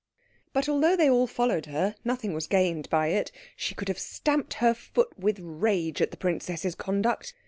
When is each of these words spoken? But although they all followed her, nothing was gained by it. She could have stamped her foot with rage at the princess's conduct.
But 0.51 0.67
although 0.67 0.95
they 0.95 1.07
all 1.11 1.27
followed 1.27 1.67
her, 1.67 1.93
nothing 2.03 2.33
was 2.33 2.47
gained 2.47 2.89
by 2.89 3.09
it. 3.09 3.31
She 3.55 3.75
could 3.75 3.87
have 3.87 3.99
stamped 3.99 4.55
her 4.55 4.73
foot 4.73 5.13
with 5.15 5.37
rage 5.39 6.01
at 6.01 6.09
the 6.09 6.17
princess's 6.17 6.73
conduct. 6.73 7.35